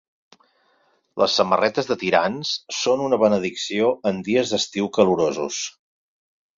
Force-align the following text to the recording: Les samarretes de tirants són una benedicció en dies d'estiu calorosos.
Les 1.23 1.35
samarretes 1.39 1.91
de 1.91 1.99
tirants 2.05 2.55
són 2.79 3.05
una 3.11 3.21
benedicció 3.27 3.95
en 4.13 4.27
dies 4.33 4.57
d'estiu 4.59 4.93
calorosos. 5.01 5.65